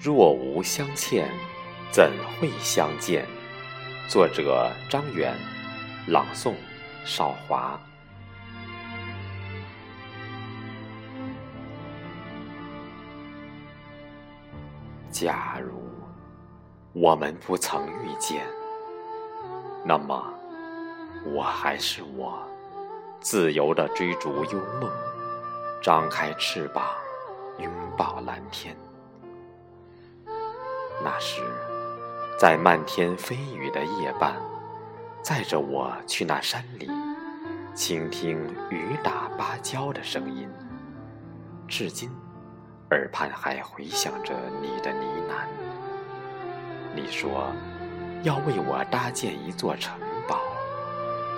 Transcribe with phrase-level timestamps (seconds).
[0.00, 1.28] 若无相欠，
[1.90, 3.26] 怎会相见？
[4.08, 5.34] 作者：张远，
[6.06, 6.54] 朗诵：
[7.04, 7.76] 少华。
[15.10, 15.82] 假如
[16.92, 18.46] 我们不曾遇见，
[19.84, 20.32] 那么
[21.24, 22.40] 我还是我，
[23.18, 24.88] 自由地追逐幽梦，
[25.82, 26.84] 张开翅膀，
[27.58, 28.76] 拥抱蓝天。
[31.02, 31.42] 那时，
[32.38, 34.34] 在漫天飞雨的夜半，
[35.22, 36.90] 载着我去那山里，
[37.74, 38.36] 倾听
[38.68, 40.48] 雨打芭蕉的声音。
[41.68, 42.10] 至今，
[42.90, 45.46] 耳畔还回响着你的呢喃。
[46.94, 47.52] 你说，
[48.24, 50.40] 要为我搭建一座城堡，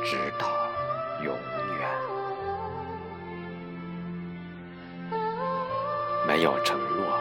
[0.03, 0.49] 直到
[1.23, 1.37] 永
[1.79, 1.89] 远。
[6.27, 7.20] 没有承诺。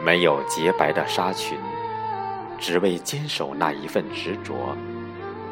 [0.00, 1.58] 没有洁白的纱裙，
[2.58, 4.76] 只为坚守那一份执着，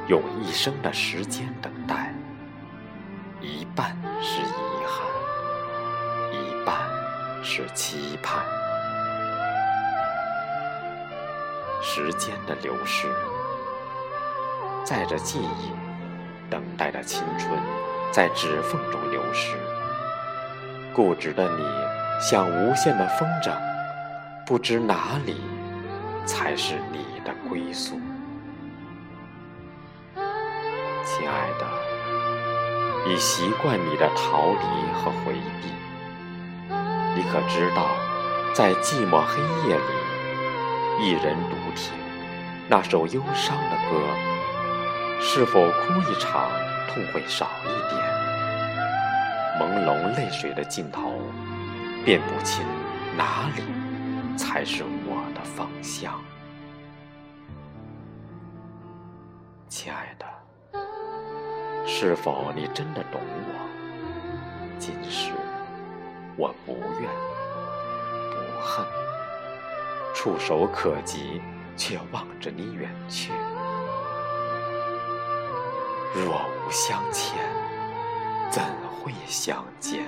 [0.06, 2.14] 用一生的时间等待。
[3.40, 5.06] 一半是遗憾，
[6.32, 6.76] 一半
[7.42, 8.42] 是期盼。
[11.82, 13.08] 时间的流逝，
[14.84, 15.72] 载着记忆，
[16.48, 17.50] 等待着青春，
[18.10, 19.56] 在指缝中流失。
[20.94, 21.64] 固执的你，
[22.20, 23.52] 像无限的风筝。
[24.46, 25.36] 不知哪里
[26.26, 27.98] 才是你的归宿，
[31.02, 35.68] 亲爱的，已习惯你的逃离和回避。
[37.16, 37.86] 你可知道，
[38.52, 39.82] 在寂寞黑夜里，
[41.00, 41.94] 一人独听
[42.68, 43.98] 那首忧伤的歌，
[45.22, 46.50] 是否哭一场，
[46.88, 47.98] 痛会少一点？
[49.58, 51.14] 朦胧泪水的尽头，
[52.04, 52.62] 辨不清
[53.16, 53.83] 哪里。
[54.36, 56.20] 才是我的方向，
[59.68, 60.26] 亲爱的，
[61.86, 64.78] 是否你真的懂我？
[64.78, 65.32] 今世
[66.36, 67.08] 我不怨
[68.30, 68.86] 不恨，
[70.14, 71.40] 触手可及，
[71.76, 73.32] 却望着你远去。
[76.14, 77.38] 若无相欠，
[78.50, 78.62] 怎
[79.00, 80.04] 会相见？